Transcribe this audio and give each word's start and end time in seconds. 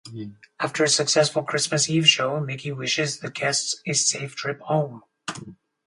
After 0.59 0.83
a 0.83 0.87
successful 0.89 1.43
Christmas 1.43 1.87
Eve 1.87 2.09
show, 2.09 2.39
Mickey 2.39 2.71
wishes 2.71 3.19
the 3.19 3.29
guests 3.29 3.83
a 3.85 3.93
safe 3.93 4.35
trip 4.35 4.59
home. 4.61 5.03